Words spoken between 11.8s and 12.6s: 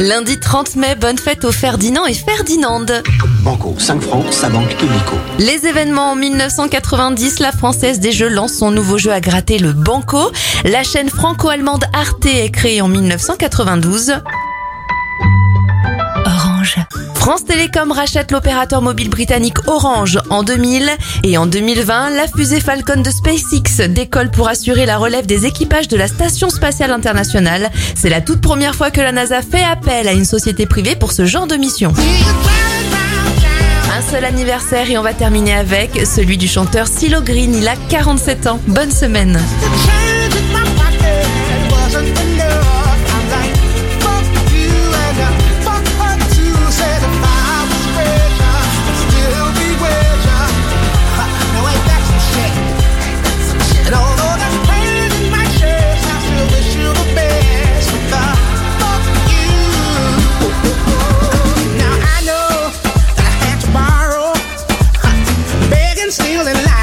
Arte est